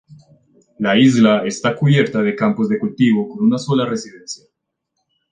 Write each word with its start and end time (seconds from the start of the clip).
La 0.79 0.97
isla 0.97 1.45
está 1.45 1.75
cubierta 1.75 2.23
de 2.23 2.35
campos 2.35 2.67
de 2.69 2.79
cultivo 2.79 3.29
con 3.29 3.45
una 3.45 3.59
sola 3.59 3.85
residencia. 3.85 4.45